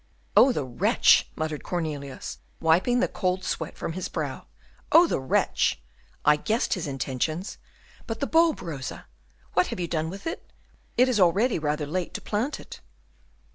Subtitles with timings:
[0.35, 4.47] "Oh, the wretch!" muttered Cornelius, wiping the cold sweat from his brow.
[4.91, 5.79] "Oh, the wretch!
[6.25, 7.59] I guessed his intentions.
[8.07, 9.05] But the bulb, Rosa;
[9.53, 10.51] what have you done with it?
[10.97, 12.79] It is already rather late to plant it."